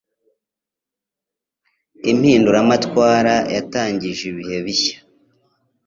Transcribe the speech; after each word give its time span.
Impinduramatwara 2.11 3.33
yatangije 3.55 4.23
ibihe 4.31 4.57
bishya. 4.65 4.97